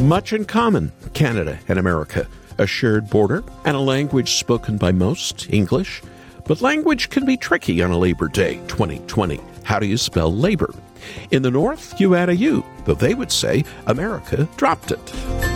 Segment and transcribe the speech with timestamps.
[0.00, 2.28] Much in common, Canada and America.
[2.58, 6.02] A shared border and a language spoken by most, English.
[6.44, 9.40] But language can be tricky on a Labor Day 2020.
[9.64, 10.74] How do you spell labor?
[11.30, 15.55] In the North, you add a U, though they would say America dropped it.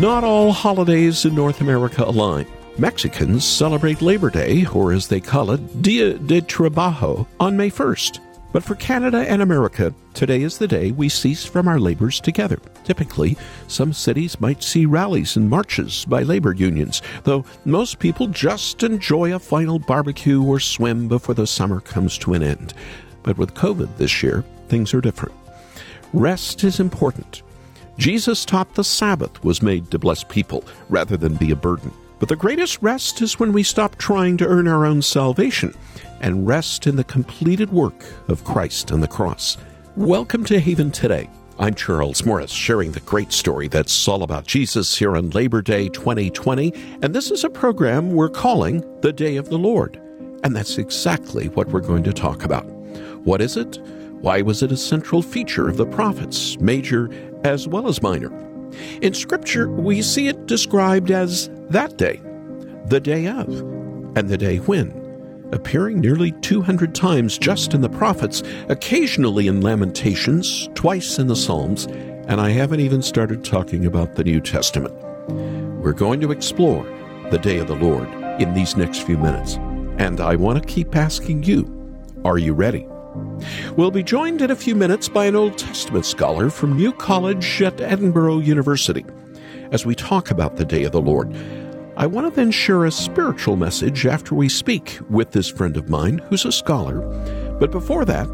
[0.00, 2.46] Not all holidays in North America align.
[2.78, 8.18] Mexicans celebrate Labor Day, or as they call it, Dia de Trabajo, on May 1st.
[8.50, 12.58] But for Canada and America, today is the day we cease from our labors together.
[12.82, 13.36] Typically,
[13.68, 19.34] some cities might see rallies and marches by labor unions, though most people just enjoy
[19.34, 22.72] a final barbecue or swim before the summer comes to an end.
[23.22, 25.34] But with COVID this year, things are different.
[26.14, 27.42] Rest is important.
[28.00, 31.92] Jesus taught the Sabbath was made to bless people rather than be a burden.
[32.18, 35.74] But the greatest rest is when we stop trying to earn our own salvation
[36.22, 39.58] and rest in the completed work of Christ on the cross.
[39.96, 41.28] Welcome to Haven Today.
[41.58, 45.90] I'm Charles Morris, sharing the great story that's all about Jesus here on Labor Day
[45.90, 50.00] 2020, and this is a program we're calling The Day of the Lord.
[50.42, 52.64] And that's exactly what we're going to talk about.
[53.26, 53.78] What is it?
[54.20, 57.08] Why was it a central feature of the prophets, major
[57.42, 58.30] as well as minor?
[59.00, 62.20] In Scripture, we see it described as that day,
[62.86, 63.48] the day of,
[64.16, 70.68] and the day when, appearing nearly 200 times just in the prophets, occasionally in Lamentations,
[70.74, 74.94] twice in the Psalms, and I haven't even started talking about the New Testament.
[75.82, 76.84] We're going to explore
[77.30, 79.54] the day of the Lord in these next few minutes,
[79.96, 81.74] and I want to keep asking you,
[82.22, 82.86] are you ready?
[83.76, 87.62] We'll be joined in a few minutes by an Old Testament scholar from New College
[87.62, 89.04] at Edinburgh University.
[89.72, 91.34] As we talk about the day of the Lord,
[91.96, 95.88] I want to then share a spiritual message after we speak with this friend of
[95.88, 97.00] mine who's a scholar.
[97.58, 98.28] But before that,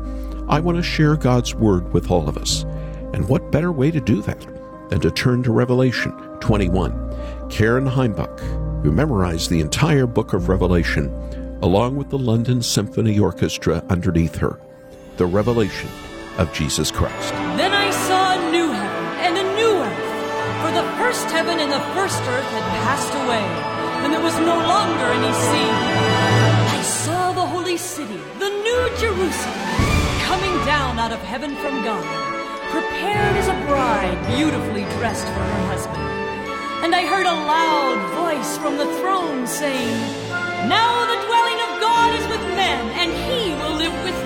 [0.48, 2.64] I want to share God's Word with all of us.
[3.12, 4.46] And what better way to do that
[4.90, 7.48] than to turn to Revelation 21?
[7.50, 11.08] Karen Heimbuch, who memorized the entire book of Revelation,
[11.62, 14.60] along with the London Symphony Orchestra underneath her
[15.16, 15.88] the revelation
[16.36, 17.32] of Jesus Christ.
[17.56, 20.12] Then I saw a new heaven and a new earth,
[20.60, 23.44] for the first heaven and the first earth had passed away,
[24.04, 25.70] and there was no longer any sea.
[26.76, 29.60] I saw the holy city, the new Jerusalem,
[30.28, 32.04] coming down out of heaven from God,
[32.70, 36.04] prepared as a bride beautifully dressed for her husband.
[36.84, 39.96] And I heard a loud voice from the throne saying,
[40.68, 44.25] Now the dwelling of God is with men, and he will live with.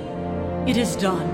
[0.67, 1.29] it is done.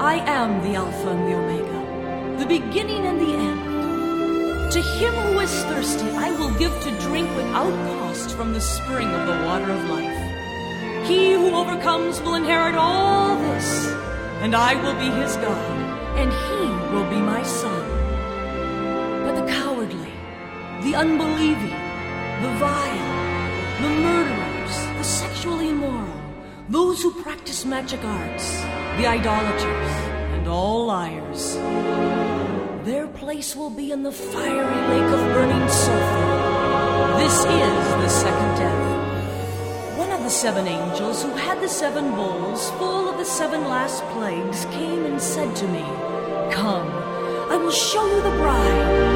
[0.00, 4.72] I am the Alpha and the Omega, the beginning and the end.
[4.72, 9.08] To him who is thirsty, I will give to drink without cost from the spring
[9.08, 11.06] of the water of life.
[11.08, 13.86] He who overcomes will inherit all this,
[14.42, 15.70] and I will be his God,
[16.16, 17.84] and he will be my son.
[19.24, 20.12] But the cowardly,
[20.82, 21.78] the unbelieving,
[22.42, 23.27] the vile,
[26.68, 28.60] those who practice magic arts,
[28.98, 29.90] the idolaters,
[30.36, 31.54] and all liars.
[32.84, 37.18] Their place will be in the fiery lake of burning sulfur.
[37.18, 39.98] This is the second death.
[39.98, 44.02] One of the seven angels who had the seven bowls full of the seven last
[44.12, 45.84] plagues came and said to me,
[46.52, 46.88] Come,
[47.50, 49.07] I will show you the bride,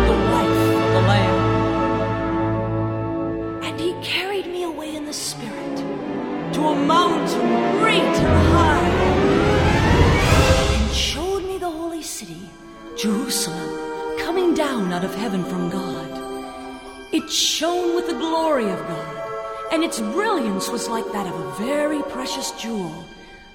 [18.63, 23.05] glory of God, and its brilliance was like that of a very precious jewel,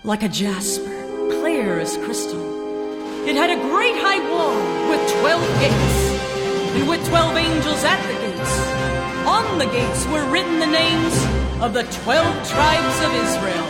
[0.04, 1.06] like a jasper,
[1.40, 2.42] clear as crystal.
[3.26, 4.56] It had a great high wall
[4.90, 8.56] with twelve gates, and with twelve angels at the gates.
[9.28, 11.16] On the gates were written the names
[11.62, 13.68] of the twelve tribes of Israel.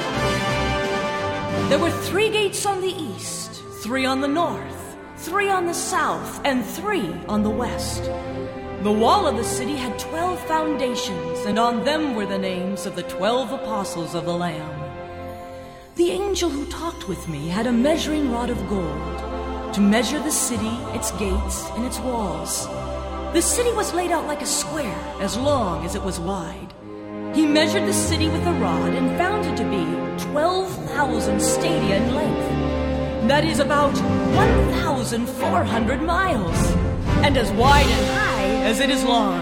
[1.70, 6.42] There were three gates on the east, three on the north, three on the south,
[6.46, 8.04] and three on the west.
[8.84, 12.96] The wall of the city had twelve foundations, and on them were the names of
[12.96, 14.80] the twelve apostles of the Lamb.
[15.96, 20.32] The angel who talked with me had a measuring rod of gold to measure the
[20.32, 22.68] city, its gates, and its walls.
[23.34, 26.72] The city was laid out like a square, as long as it was wide.
[27.34, 29.86] He measured the city with a rod and found it to be
[30.34, 33.28] 12,000 stadia in length.
[33.28, 33.98] That is about
[34.36, 36.72] 1,400 miles,
[37.26, 38.27] and as wide and high
[38.68, 39.40] as it is long.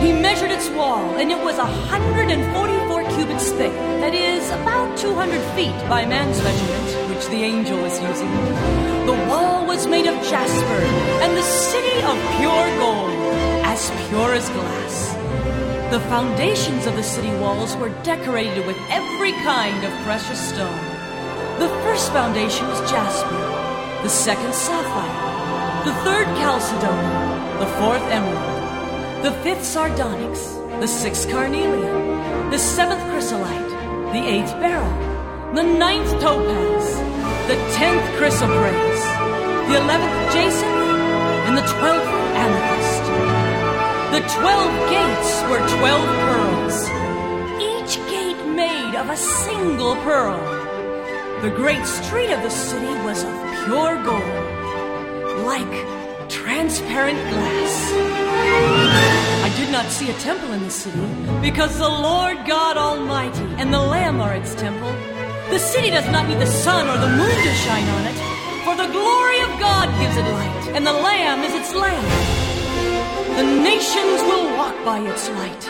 [0.00, 5.78] He measured its wall, and it was 144 cubits thick, that is about 200 feet
[5.88, 8.32] by man's measurement, which the angel was using.
[9.06, 10.80] The wall was made of jasper,
[11.22, 13.14] and the city of pure gold,
[13.62, 15.14] as pure as glass.
[15.92, 20.82] The foundations of the city walls were decorated with every kind of precious stone.
[21.60, 23.42] The first foundation was jasper,
[24.02, 25.39] the second sapphire,
[25.84, 33.70] the third chalcedony, the fourth emerald, the fifth sardonyx, the sixth carnelian, the seventh chrysolite,
[34.12, 34.92] the eighth beryl,
[35.54, 36.96] the ninth topaz,
[37.48, 39.04] the tenth chrysoprase,
[39.68, 40.80] the eleventh jacinth,
[41.46, 42.12] and the twelfth
[42.44, 43.04] amethyst.
[44.12, 46.78] The twelve gates were twelve pearls,
[47.62, 50.38] each gate made of a single pearl.
[51.40, 53.32] The great street of the city was of
[53.64, 54.49] pure gold,
[55.50, 57.74] like transparent glass.
[59.46, 61.00] I did not see a temple in the city,
[61.42, 64.92] because the Lord God Almighty and the Lamb are its temple.
[65.50, 68.18] The city does not need the sun or the moon to shine on it,
[68.62, 72.08] for the glory of God gives it light, and the Lamb is its lamp.
[73.38, 75.64] The nations will walk by its light,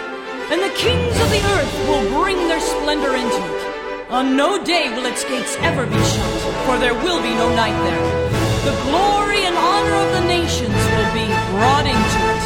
[0.52, 3.62] and the kings of the earth will bring their splendor into it.
[4.10, 6.34] On no day will its gates ever be shut,
[6.66, 8.39] for there will be no night there.
[8.70, 12.44] The glory and honor of the nations will be brought into it.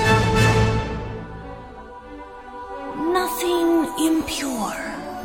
[3.21, 3.67] Nothing
[4.09, 4.79] impure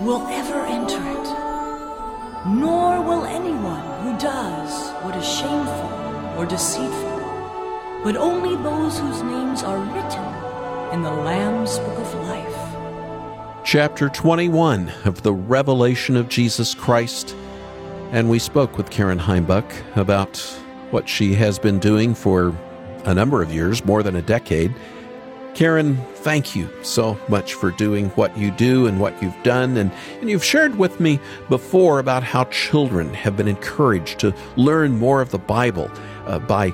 [0.05, 1.27] will ever enter it,
[2.47, 4.71] nor will anyone who does
[5.03, 5.91] what is shameful
[6.37, 7.19] or deceitful
[8.03, 13.65] but only those whose names are written in the Lamb's Book of Life.
[13.65, 17.35] Chapter 21 of the Revelation of Jesus Christ.
[18.11, 20.37] And we spoke with Karen Heimbuch about
[20.91, 22.56] what she has been doing for
[23.06, 24.74] a number of years, more than a decade.
[25.56, 29.77] Karen, thank you so much for doing what you do and what you've done.
[29.77, 29.91] And,
[30.21, 31.19] and you've shared with me
[31.50, 35.91] before about how children have been encouraged to learn more of the Bible
[36.27, 36.74] uh, by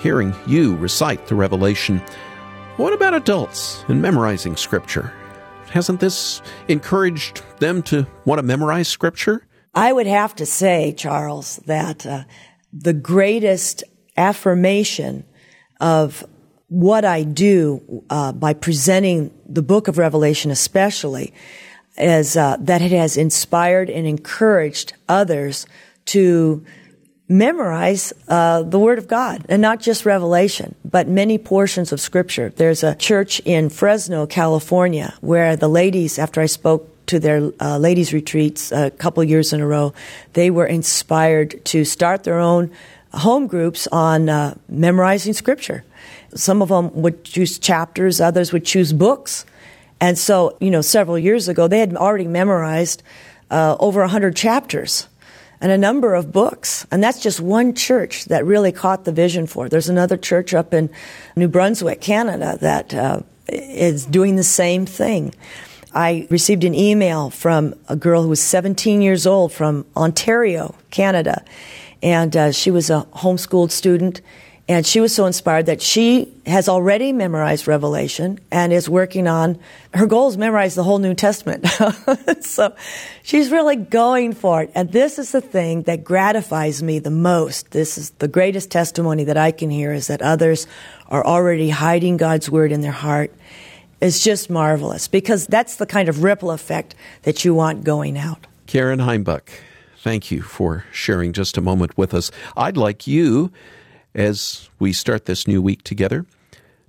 [0.00, 2.02] hearing you recite the Revelation.
[2.76, 5.12] What about adults and memorizing Scripture?
[5.70, 9.44] Hasn't this encouraged them to want to memorize Scripture?
[9.74, 12.24] I would have to say, Charles, that uh,
[12.72, 13.84] the greatest
[14.16, 15.24] affirmation
[15.80, 16.26] of
[16.68, 21.32] what I do uh, by presenting the book of Revelation, especially,
[21.96, 25.66] is uh, that it has inspired and encouraged others
[26.06, 26.64] to
[27.28, 32.50] memorize uh, the Word of God, and not just Revelation, but many portions of Scripture.
[32.50, 37.78] There's a church in Fresno, California, where the ladies, after I spoke to their uh,
[37.78, 39.92] ladies' retreats a couple years in a row,
[40.32, 42.70] they were inspired to start their own
[43.12, 45.84] home groups on uh, memorizing Scripture.
[46.34, 49.46] Some of them would choose chapters, others would choose books.
[50.00, 53.02] And so, you know, several years ago, they had already memorized
[53.50, 55.08] uh, over 100 chapters
[55.60, 56.86] and a number of books.
[56.90, 59.70] And that's just one church that really caught the vision for it.
[59.70, 60.90] There's another church up in
[61.34, 65.34] New Brunswick, Canada, that uh, is doing the same thing.
[65.94, 71.44] I received an email from a girl who was 17 years old from Ontario, Canada.
[72.02, 74.20] And uh, she was a homeschooled student
[74.70, 79.58] and she was so inspired that she has already memorized Revelation and is working on
[79.94, 81.66] her goal is memorize the whole New Testament.
[82.42, 82.76] so
[83.22, 84.70] she's really going for it.
[84.74, 87.70] And this is the thing that gratifies me the most.
[87.70, 90.66] This is the greatest testimony that I can hear is that others
[91.08, 93.32] are already hiding God's word in their heart.
[94.00, 98.46] It's just marvelous because that's the kind of ripple effect that you want going out.
[98.66, 99.48] Karen Heimbuch,
[99.98, 102.30] thank you for sharing just a moment with us.
[102.56, 103.50] I'd like you
[104.14, 106.26] as we start this new week together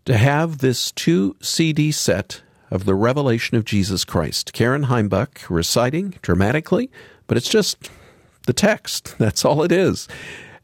[0.05, 4.53] to have this two CD set of the revelation of Jesus Christ.
[4.53, 6.91] Karen Heimbuch reciting dramatically,
[7.25, 7.89] but it's just
[8.45, 9.15] the text.
[9.19, 10.07] That's all it is.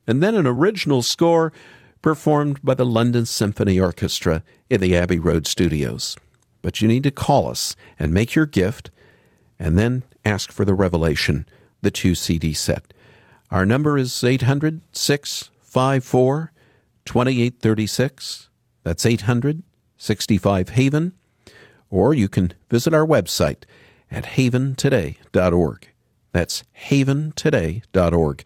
[0.06, 1.52] And then an original score
[2.04, 6.16] performed by the London Symphony Orchestra in the Abbey Road studios.
[6.66, 8.90] But you need to call us and make your gift
[9.60, 11.46] and then ask for the revelation,
[11.84, 12.92] the two CD set.
[13.52, 16.52] Our number is 800 654
[17.06, 18.50] 2836.
[18.82, 19.62] That's 800
[19.96, 21.14] 65 Haven,
[21.92, 23.66] or you can visit our website
[24.10, 25.88] at haventoday.org.
[26.32, 28.44] That's haventoday.org.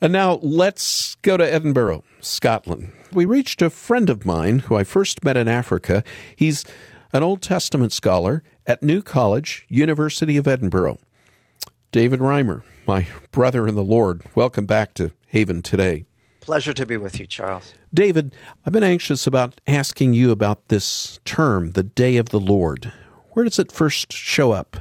[0.00, 2.90] And now let's go to Edinburgh, Scotland.
[3.12, 6.02] We reached a friend of mine who I first met in Africa.
[6.34, 6.64] He's
[7.12, 10.98] an Old Testament scholar at New College, University of Edinburgh.
[11.92, 16.04] David Reimer, my brother in the Lord, welcome back to Haven today.
[16.40, 17.74] Pleasure to be with you, Charles.
[17.92, 22.92] David, I've been anxious about asking you about this term, the day of the Lord.
[23.30, 24.76] Where does it first show up?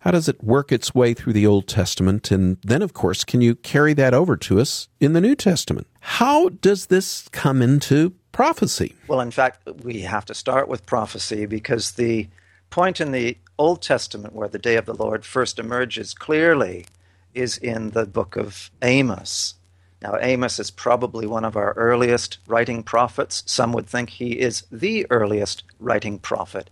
[0.00, 2.30] How does it work its way through the Old Testament?
[2.30, 5.86] And then, of course, can you carry that over to us in the New Testament?
[6.08, 8.94] How does this come into prophecy?
[9.08, 12.28] Well, in fact, we have to start with prophecy because the
[12.70, 16.86] point in the Old Testament where the day of the Lord first emerges clearly
[17.34, 19.56] is in the book of Amos.
[20.00, 23.42] Now, Amos is probably one of our earliest writing prophets.
[23.44, 26.70] Some would think he is the earliest writing prophet.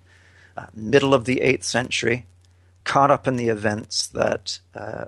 [0.57, 2.25] Uh, middle of the 8th century,
[2.85, 5.07] caught up in the events that uh,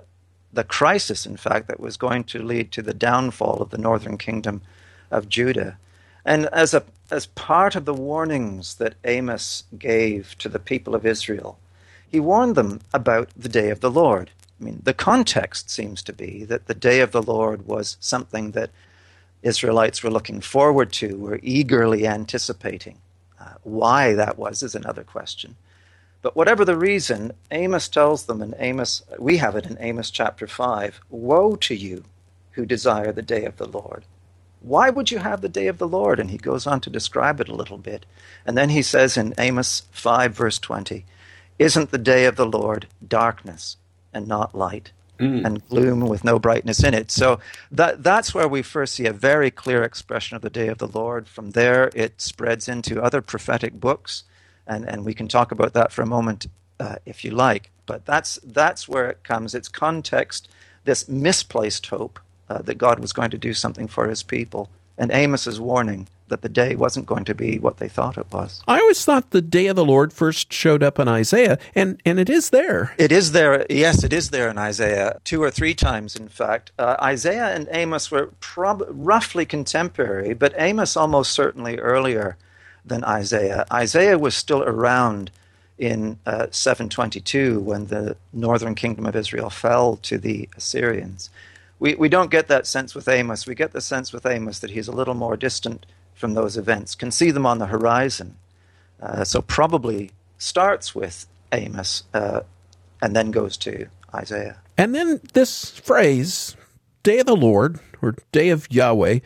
[0.51, 4.17] the crisis, in fact, that was going to lead to the downfall of the northern
[4.17, 4.61] kingdom
[5.11, 5.77] of Judah.
[6.25, 11.05] And as, a, as part of the warnings that Amos gave to the people of
[11.05, 11.57] Israel,
[12.09, 14.31] he warned them about the day of the Lord.
[14.59, 18.51] I mean, the context seems to be that the day of the Lord was something
[18.51, 18.71] that
[19.43, 22.97] Israelites were looking forward to, were eagerly anticipating.
[23.39, 25.55] Uh, why that was is another question.
[26.21, 30.47] But whatever the reason, Amos tells them in Amos, we have it in Amos chapter
[30.47, 32.03] 5 Woe to you
[32.51, 34.03] who desire the day of the Lord.
[34.61, 36.19] Why would you have the day of the Lord?
[36.19, 38.05] And he goes on to describe it a little bit.
[38.45, 41.05] And then he says in Amos 5, verse 20,
[41.59, 43.77] Isn't the day of the Lord darkness
[44.13, 44.91] and not light?
[45.19, 45.45] Mm.
[45.45, 47.09] And gloom with no brightness in it.
[47.09, 47.39] So
[47.71, 50.87] that that's where we first see a very clear expression of the day of the
[50.87, 51.27] Lord.
[51.27, 54.25] From there, it spreads into other prophetic books
[54.67, 56.47] and and we can talk about that for a moment
[56.79, 57.71] uh, if you like.
[57.85, 59.55] But that's that's where it comes.
[59.55, 60.49] Its context,
[60.83, 62.19] this misplaced hope
[62.49, 66.41] uh, that God was going to do something for His people, and Amos's warning that
[66.41, 68.61] the day wasn't going to be what they thought it was.
[68.67, 72.19] I always thought the day of the Lord first showed up in Isaiah, and, and
[72.19, 72.93] it is there.
[72.97, 73.65] It is there.
[73.69, 76.71] Yes, it is there in Isaiah, two or three times, in fact.
[76.77, 82.37] Uh, Isaiah and Amos were prob- roughly contemporary, but Amos almost certainly earlier
[82.87, 83.65] than Isaiah.
[83.71, 85.31] Isaiah was still around
[85.77, 91.29] in uh, 722 when the northern kingdom of Israel fell to the Assyrians.
[91.79, 93.45] We, we don't get that sense with Amos.
[93.45, 96.95] We get the sense with Amos that he's a little more distant from those events,
[96.95, 98.35] can see them on the horizon.
[98.99, 102.41] Uh, so probably starts with Amos uh,
[103.01, 104.57] and then goes to Isaiah.
[104.77, 106.55] And then this phrase,
[107.03, 109.19] day of the Lord or day of Yahweh,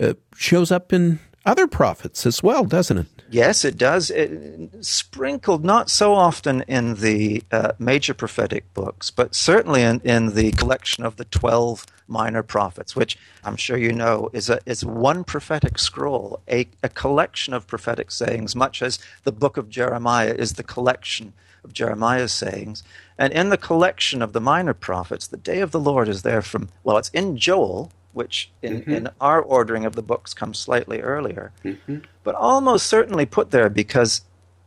[0.00, 3.06] uh, shows up in other prophets as well, doesn't it?
[3.30, 4.10] Yes, it does.
[4.10, 10.34] It, sprinkled not so often in the uh, major prophetic books, but certainly in, in
[10.34, 14.84] the collection of the 12 minor prophets, which I'm sure you know is, a, is
[14.84, 20.34] one prophetic scroll, a, a collection of prophetic sayings, much as the book of Jeremiah
[20.34, 21.32] is the collection
[21.64, 22.82] of Jeremiah's sayings.
[23.18, 26.42] And in the collection of the minor prophets, the day of the Lord is there
[26.42, 28.90] from, well, it's in Joel, which in, mm-hmm.
[28.90, 31.98] in our ordering of the books comes slightly earlier, mm-hmm.
[32.24, 34.22] but almost certainly put there because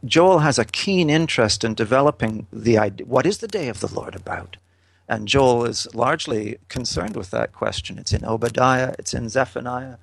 [0.05, 3.93] Joel has a keen interest in developing the idea what is the day of the
[3.93, 4.55] Lord about?
[5.09, 7.99] And Joel is largely concerned with that question.
[7.99, 9.97] It's in Obadiah, it's in Zephaniah.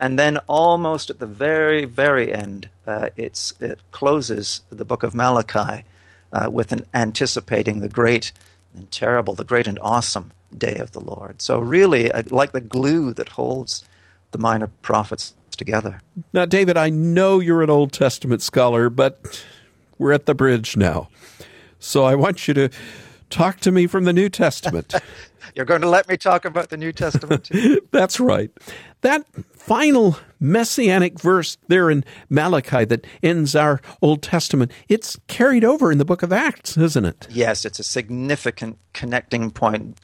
[0.00, 3.54] And then almost at the very, very end, uh, it
[3.92, 5.84] closes the book of Malachi
[6.32, 8.32] uh, with an anticipating the great
[8.74, 11.40] and terrible, the great and awesome day of the Lord.
[11.42, 13.84] So, really, uh, like the glue that holds
[14.30, 16.00] the minor prophets together.
[16.32, 19.44] Now, David, I know you're an Old Testament scholar, but
[19.98, 21.08] we're at the bridge now.
[21.78, 22.70] So, I want you to
[23.30, 24.94] talk to me from the New Testament.
[25.54, 27.50] You're going to let me talk about the New Testament
[27.90, 28.50] That's right.
[29.00, 35.90] That final messianic verse there in Malachi that ends our Old Testament, it's carried over
[35.90, 37.26] in the book of Acts, isn't it?
[37.30, 39.98] Yes, it's a significant connecting point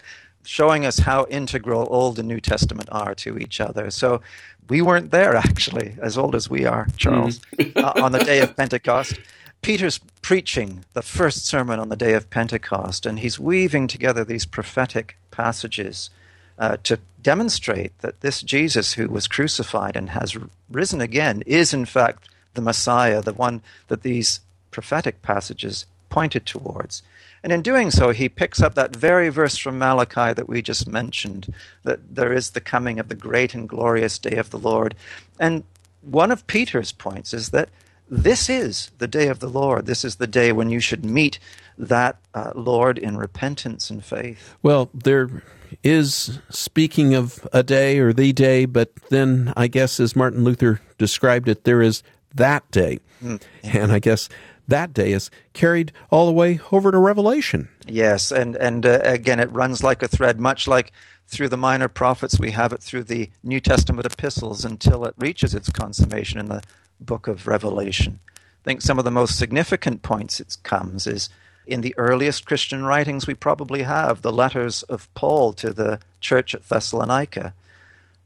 [0.47, 3.91] showing us how integral Old and New Testament are to each other.
[3.91, 4.23] So
[4.69, 7.77] we weren't there actually, as old as we are, Charles, mm.
[7.77, 9.19] uh, on the day of Pentecost.
[9.63, 14.47] Peter's preaching the first sermon on the day of Pentecost, and he's weaving together these
[14.47, 16.11] prophetic passages
[16.59, 20.37] uh, to demonstrate that this Jesus who was crucified and has
[20.71, 27.03] risen again is, in fact, the Messiah, the one that these prophetic passages pointed towards.
[27.47, 30.89] And in doing so, he picks up that very verse from Malachi that we just
[30.89, 34.97] mentioned that there is the coming of the great and glorious day of the Lord.
[35.39, 35.63] And
[36.01, 37.69] one of Peter's points is that
[38.11, 39.87] this is the day of the Lord.
[39.87, 41.39] This is the day when you should meet
[41.79, 44.57] that uh, Lord in repentance and faith.
[44.65, 45.45] Well, there
[45.85, 50.81] is, speaking of a day or the day, but then I guess as Martin Luther
[50.99, 52.03] described it, there is
[52.35, 52.99] that day.
[53.23, 53.41] Mm.
[53.63, 54.29] And I guess
[54.69, 57.69] that day is carried all the way over to Revelation.
[57.87, 60.93] Yes, and and uh, again, it runs like a thread, much like
[61.27, 65.55] through the minor prophets, we have it through the New Testament epistles until it reaches
[65.55, 66.63] its consummation in the
[67.01, 68.21] book of Revelation.
[68.37, 71.29] I think some of the most significant points it comes is
[71.67, 76.55] in the earliest Christian writings we probably have, the letters of Paul to the church
[76.55, 77.55] at Thessalonica.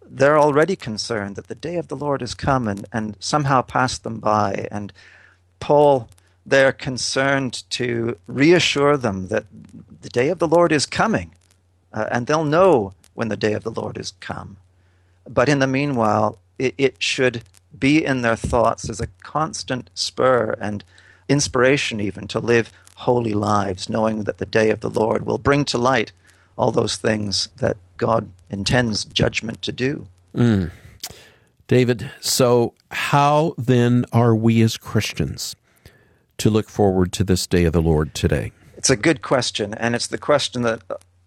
[0.06, 4.02] They're already concerned that the day of the Lord is come and, and somehow passed
[4.02, 4.68] them by.
[4.70, 4.92] And
[5.59, 6.11] Paul,
[6.47, 9.44] they're concerned to reassure them that
[10.00, 11.32] the day of the Lord is coming,
[11.92, 14.56] uh, and they'll know when the day of the Lord is come.
[15.28, 17.42] But in the meanwhile, it, it should
[17.78, 20.82] be in their thoughts as a constant spur and
[21.28, 25.64] inspiration, even to live holy lives, knowing that the day of the Lord will bring
[25.66, 26.12] to light
[26.59, 30.06] all those things that God intends judgment to do.
[30.35, 30.70] Mm.
[31.68, 35.54] David, so how then are we as Christians
[36.40, 38.52] to look forward to this day of the Lord today?
[38.76, 40.82] It's a good question, and it's the question that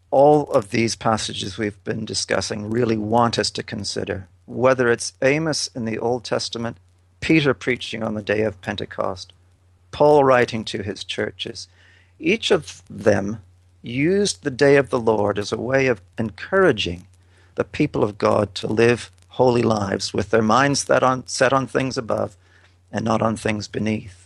[0.09, 5.67] all of these passages we've been discussing really want us to consider whether it's Amos
[5.67, 6.77] in the Old Testament,
[7.19, 9.33] Peter preaching on the day of Pentecost,
[9.91, 11.67] Paul writing to his churches,
[12.19, 13.41] each of them
[13.81, 17.07] used the day of the Lord as a way of encouraging
[17.55, 21.67] the people of God to live holy lives with their minds set on, set on
[21.67, 22.35] things above
[22.91, 24.22] and not on things beneath.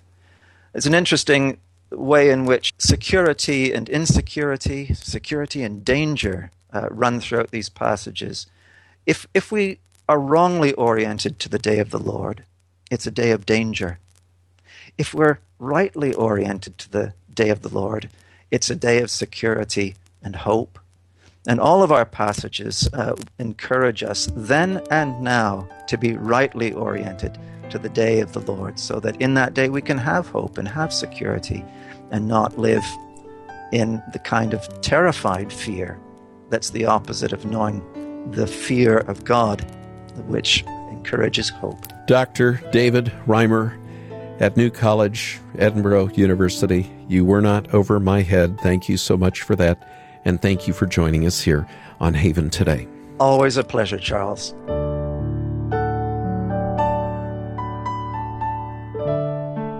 [0.77, 1.57] It's an interesting
[1.89, 8.45] way in which security and insecurity, security and danger uh, run throughout these passages.
[9.07, 12.43] If, if we are wrongly oriented to the day of the Lord,
[12.91, 13.97] it's a day of danger.
[14.99, 18.09] If we're rightly oriented to the day of the Lord,
[18.51, 20.77] it's a day of security and hope.
[21.47, 27.39] And all of our passages uh, encourage us then and now to be rightly oriented
[27.69, 30.57] to the day of the Lord, so that in that day we can have hope
[30.57, 31.63] and have security
[32.11, 32.85] and not live
[33.71, 35.99] in the kind of terrified fear
[36.49, 37.81] that's the opposite of knowing
[38.31, 39.61] the fear of God
[40.27, 41.85] which encourages hope.
[42.07, 42.61] Dr.
[42.71, 43.77] David Reimer
[44.39, 46.91] at New College, Edinburgh University.
[47.07, 48.59] You were not over my head.
[48.61, 50.21] Thank you so much for that.
[50.25, 51.67] And thank you for joining us here
[51.99, 52.87] on Haven today.
[53.19, 54.53] Always a pleasure, Charles.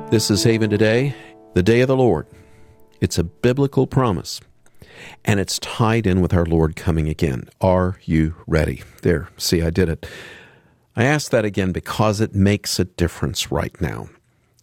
[0.10, 1.14] This is Haven Today,
[1.54, 2.28] the day of the Lord.
[3.02, 4.40] It's a biblical promise,
[5.26, 7.50] and it's tied in with our Lord coming again.
[7.60, 8.84] Are you ready?
[9.02, 10.06] There, see, I did it.
[10.96, 14.08] I ask that again because it makes a difference right now.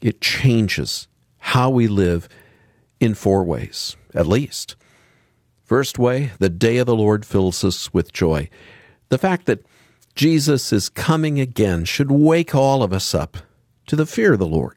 [0.00, 2.26] It changes how we live
[2.98, 4.76] in four ways, at least.
[5.62, 8.48] First way, the day of the Lord fills us with joy.
[9.10, 9.66] The fact that
[10.14, 13.36] Jesus is coming again should wake all of us up
[13.88, 14.76] to the fear of the Lord.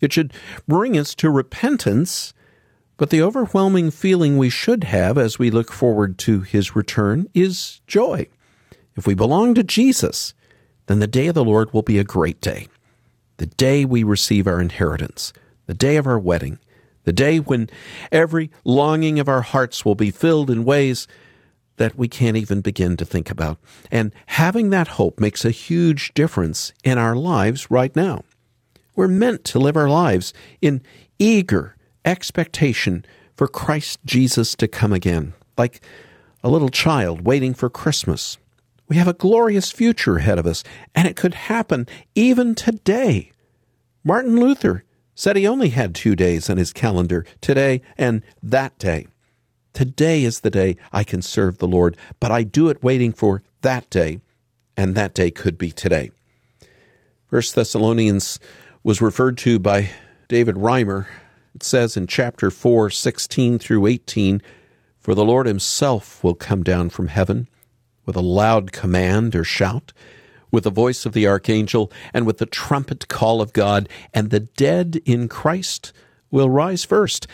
[0.00, 0.32] It should
[0.68, 2.34] bring us to repentance,
[2.96, 7.80] but the overwhelming feeling we should have as we look forward to his return is
[7.86, 8.28] joy.
[8.96, 10.34] If we belong to Jesus,
[10.86, 12.68] then the day of the Lord will be a great day.
[13.38, 15.32] The day we receive our inheritance,
[15.66, 16.58] the day of our wedding,
[17.04, 17.68] the day when
[18.12, 21.06] every longing of our hearts will be filled in ways
[21.76, 23.58] that we can't even begin to think about.
[23.90, 28.22] And having that hope makes a huge difference in our lives right now.
[28.96, 30.82] We're meant to live our lives in
[31.18, 33.04] eager expectation
[33.34, 35.80] for Christ Jesus to come again, like
[36.42, 38.38] a little child waiting for Christmas
[38.88, 40.62] we have a glorious future ahead of us,
[40.94, 43.32] and it could happen even today.
[44.02, 49.06] Martin Luther said he only had two days on his calendar today and that day.
[49.72, 53.42] Today is the day I can serve the Lord, but I do it waiting for
[53.62, 54.20] that day,
[54.76, 56.10] and that day could be today.
[57.26, 58.38] First Thessalonians
[58.84, 59.88] was referred to by
[60.28, 61.06] David Reimer.
[61.54, 64.42] It says in chapter 4, 16 through 18,
[65.00, 67.48] For the Lord himself will come down from heaven
[68.04, 69.94] with a loud command or shout,
[70.50, 74.40] with the voice of the archangel, and with the trumpet call of God, and the
[74.40, 75.94] dead in Christ
[76.30, 77.26] will rise first.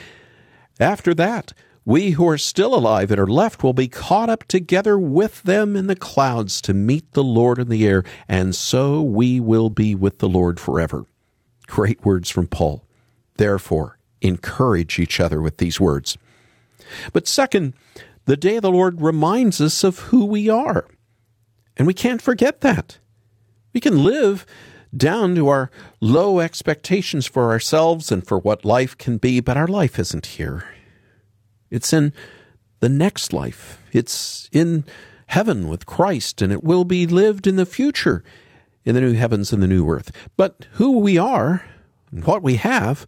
[0.79, 1.53] After that,
[1.85, 5.75] we who are still alive and are left will be caught up together with them
[5.75, 9.97] in the clouds to meet the Lord in the air, and so we will be
[9.97, 11.07] with the Lord forever.
[11.71, 12.83] Great words from Paul.
[13.37, 16.19] Therefore, encourage each other with these words.
[17.13, 17.75] But second,
[18.25, 20.89] the day of the Lord reminds us of who we are.
[21.77, 22.99] And we can't forget that.
[23.73, 24.45] We can live
[24.95, 29.69] down to our low expectations for ourselves and for what life can be, but our
[29.69, 30.65] life isn't here.
[31.71, 32.13] It's in
[32.81, 33.81] the next life.
[33.93, 34.85] It's in
[35.27, 38.25] heaven with Christ, and it will be lived in the future
[38.85, 40.11] in the new heavens and the new earth.
[40.37, 41.65] But who we are
[42.11, 43.07] and what we have,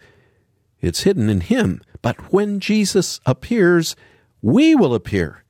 [0.80, 1.82] it's hidden in Him.
[2.02, 3.96] But when Jesus appears,
[4.40, 5.44] we will appear.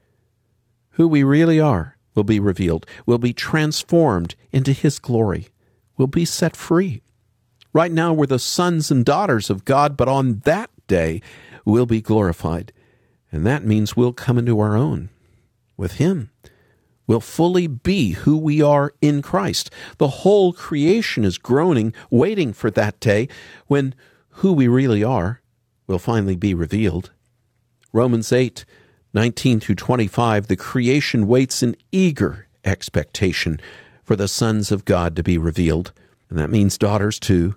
[0.93, 5.49] Who we really are will be revealed, will be transformed into His glory,
[5.97, 7.03] will be set free.
[7.73, 11.23] Right now, we're the sons and daughters of God, but on that day,
[11.65, 12.71] we'll be glorified.
[13.31, 15.09] And that means we'll come into our own
[15.79, 16.31] with Him.
[17.13, 19.71] We'll fully be who we are in Christ.
[19.99, 23.29] The whole creation is groaning, waiting for that day
[23.67, 23.95] when
[24.37, 25.43] who we really are
[25.87, 27.11] will finally be revealed.
[27.93, 28.65] Romans 8,
[29.13, 33.61] 19 through 25, the creation waits in eager expectation
[34.03, 35.93] for the sons of God to be revealed.
[36.31, 37.57] And that means daughters too.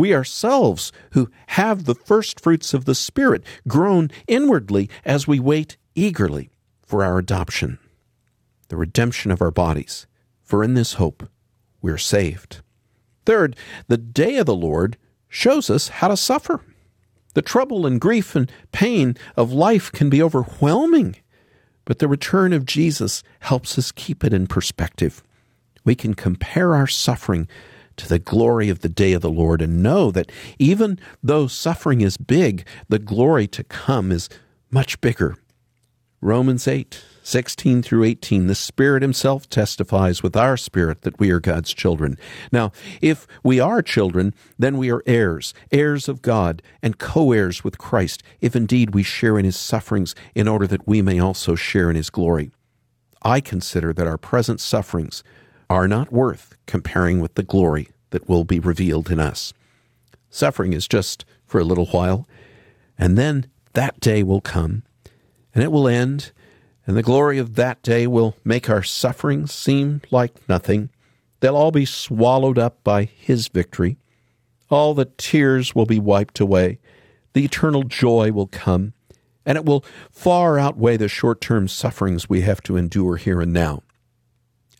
[0.00, 5.76] we ourselves who have the first fruits of the Spirit groan inwardly as we wait
[5.94, 6.50] eagerly
[6.82, 7.78] for our adoption,
[8.68, 10.06] the redemption of our bodies.
[10.42, 11.28] For in this hope
[11.80, 12.62] we are saved.
[13.24, 13.54] Third,
[13.86, 14.96] the day of the Lord
[15.28, 16.64] shows us how to suffer.
[17.34, 21.14] The trouble and grief and pain of life can be overwhelming
[21.90, 25.24] but the return of Jesus helps us keep it in perspective.
[25.84, 27.48] We can compare our suffering
[28.00, 32.00] to the glory of the day of the Lord and know that even though suffering
[32.00, 34.28] is big, the glory to come is
[34.70, 35.36] much bigger.
[36.20, 41.38] Romans 8 16 through 18, the Spirit Himself testifies with our spirit that we are
[41.38, 42.18] God's children.
[42.50, 47.62] Now, if we are children, then we are heirs, heirs of God, and co heirs
[47.62, 51.54] with Christ, if indeed we share in His sufferings, in order that we may also
[51.54, 52.50] share in His glory.
[53.22, 55.22] I consider that our present sufferings
[55.70, 59.54] are not worth comparing with the glory that will be revealed in us.
[60.28, 62.28] Suffering is just for a little while,
[62.98, 64.82] and then that day will come,
[65.54, 66.32] and it will end
[66.90, 70.90] and the glory of that day will make our sufferings seem like nothing.
[71.38, 73.96] They'll all be swallowed up by His victory.
[74.70, 76.80] All the tears will be wiped away.
[77.32, 78.94] The eternal joy will come,
[79.46, 83.52] and it will far outweigh the short term sufferings we have to endure here and
[83.52, 83.84] now.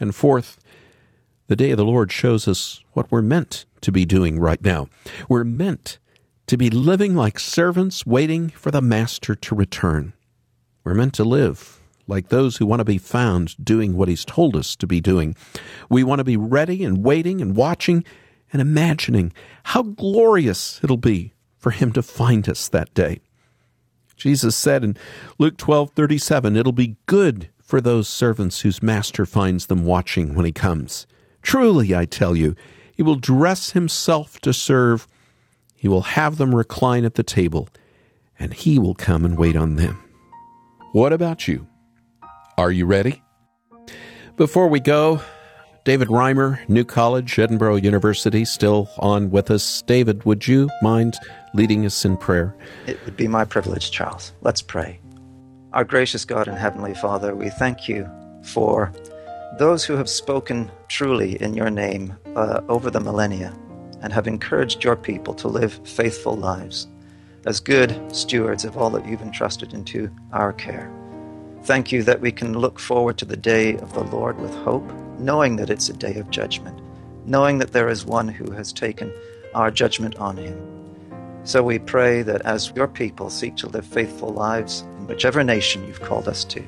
[0.01, 0.59] And fourth,
[1.51, 4.87] the day of the Lord shows us what we're meant to be doing right now.
[5.29, 5.99] We're meant
[6.47, 10.13] to be living like servants waiting for the Master to return.
[10.85, 14.55] We're meant to live like those who want to be found doing what He's told
[14.55, 15.35] us to be doing.
[15.89, 18.05] We want to be ready and waiting and watching
[18.53, 19.33] and imagining
[19.65, 23.23] how glorious it'll be for Him to find us that day.
[24.17, 24.97] Jesus said in
[25.41, 30.53] Luke 12:37, "It'll be good for those servants whose master finds them watching when he
[30.53, 31.09] comes.
[31.43, 32.55] Truly, I tell you,
[32.95, 35.07] he will dress himself to serve.
[35.75, 37.69] He will have them recline at the table,
[38.39, 39.99] and he will come and wait on them."
[40.93, 41.67] What about you?
[42.59, 43.23] Are you ready?
[44.37, 45.21] Before we go,
[45.85, 49.83] David Reimer, New College, Edinburgh University, still on with us.
[49.87, 51.17] David, would you mind
[51.55, 52.55] leading us in prayer?
[52.87, 54.33] It would be my privilege, Charles.
[54.43, 55.01] Let's pray.
[55.73, 58.09] Our gracious God and Heavenly Father, we thank you
[58.43, 58.93] for
[59.59, 63.53] those who have spoken truly in your name uh, over the millennia
[64.01, 66.89] and have encouraged your people to live faithful lives
[67.47, 70.93] as good stewards of all that you've entrusted into our care.
[71.65, 74.91] Thank you that we can look forward to the day of the Lord with hope,
[75.19, 76.81] knowing that it's a day of judgment,
[77.27, 79.13] knowing that there is one who has taken
[79.55, 80.59] our judgment on him.
[81.45, 85.87] So we pray that as your people seek to live faithful lives in whichever nation
[85.87, 86.63] you've called us to,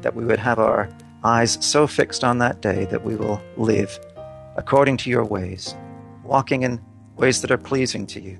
[0.00, 0.88] that we would have our
[1.24, 3.98] eyes so fixed on that day that we will live
[4.56, 5.74] according to your ways,
[6.24, 6.80] walking in
[7.16, 8.38] ways that are pleasing to you,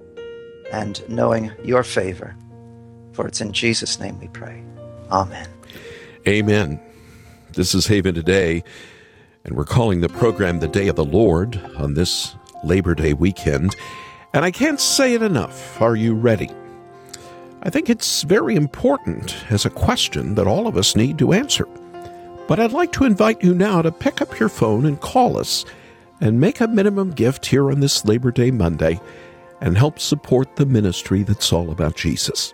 [0.72, 2.36] and knowing your favor.
[3.12, 4.62] For it's in Jesus' name we pray.
[5.10, 5.48] Amen.
[6.26, 6.80] Amen.
[7.52, 8.64] This is Haven Today,
[9.44, 13.76] and we're calling the program the Day of the Lord on this Labor Day weekend.
[14.32, 15.80] And I can't say it enough.
[15.80, 16.50] Are you ready?
[17.62, 21.68] I think it's very important as a question that all of us need to answer.
[22.52, 25.64] But I'd like to invite you now to pick up your phone and call us
[26.20, 29.00] and make a minimum gift here on this Labor Day Monday
[29.62, 32.52] and help support the ministry that's all about Jesus.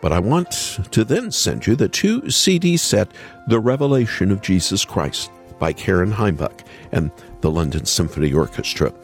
[0.00, 3.10] But I want to then send you the two CD set,
[3.48, 7.10] The Revelation of Jesus Christ by Karen Heimbuch and
[7.40, 8.94] the London Symphony Orchestra.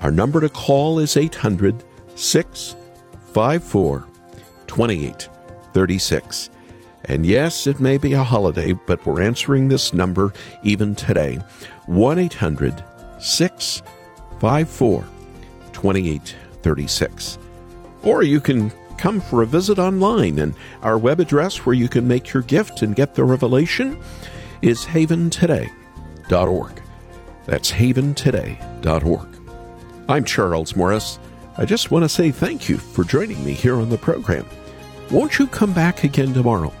[0.00, 4.08] Our number to call is 800 654
[4.66, 6.50] 2836.
[7.04, 10.32] And yes, it may be a holiday, but we're answering this number
[10.62, 11.38] even today
[11.86, 12.84] 1 800
[13.18, 15.04] 654
[15.72, 17.38] 2836.
[18.02, 22.06] Or you can come for a visit online, and our web address where you can
[22.08, 23.98] make your gift and get the revelation
[24.60, 26.82] is haventoday.org.
[27.46, 29.28] That's haventoday.org.
[30.08, 31.18] I'm Charles Morris.
[31.56, 34.46] I just want to say thank you for joining me here on the program.
[35.10, 36.72] Won't you come back again tomorrow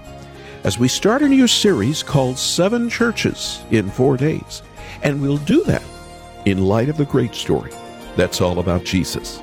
[0.64, 4.62] as we start a new series called Seven Churches in Four Days?
[5.02, 5.82] And we'll do that
[6.44, 7.70] in light of the great story
[8.16, 9.40] that's all about Jesus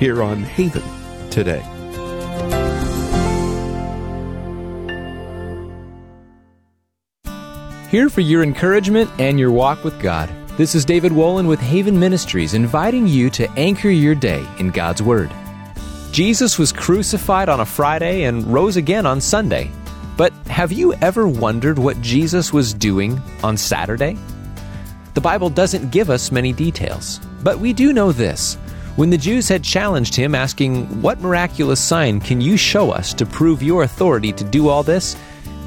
[0.00, 0.82] here on Haven
[1.30, 1.62] today.
[7.90, 10.28] Here for your encouragement and your walk with God.
[10.56, 15.02] This is David Wolin with Haven Ministries inviting you to anchor your day in God's
[15.02, 15.30] Word.
[16.10, 19.70] Jesus was crucified on a Friday and rose again on Sunday.
[20.16, 24.16] But have you ever wondered what Jesus was doing on Saturday?
[25.14, 28.56] The Bible doesn't give us many details, but we do know this.
[28.96, 33.26] When the Jews had challenged him, asking, What miraculous sign can you show us to
[33.26, 35.16] prove your authority to do all this?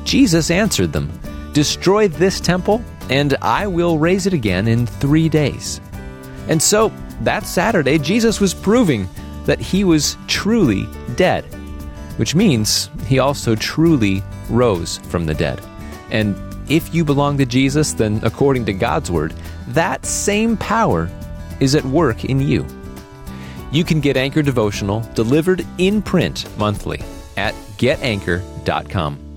[0.03, 1.11] Jesus answered them,
[1.53, 5.79] Destroy this temple, and I will raise it again in three days.
[6.47, 9.07] And so, that Saturday, Jesus was proving
[9.45, 11.45] that he was truly dead,
[12.19, 15.61] which means he also truly rose from the dead.
[16.11, 16.35] And
[16.69, 19.33] if you belong to Jesus, then according to God's word,
[19.69, 21.09] that same power
[21.61, 22.65] is at work in you.
[23.71, 27.01] You can get Anchor Devotional delivered in print monthly
[27.37, 29.28] at getanchor.com.